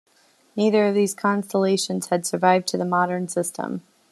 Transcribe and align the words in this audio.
Neither 0.55 0.87
of 0.87 0.95
these 0.95 1.13
constellations 1.13 2.07
has 2.07 2.27
survived 2.27 2.67
to 2.69 2.77
the 2.79 2.85
modern 2.85 3.27
system. 3.27 3.83